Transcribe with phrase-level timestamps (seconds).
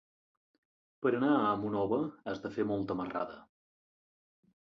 [1.05, 1.99] Per anar a Monòver
[2.31, 3.37] has de fer molta marrada.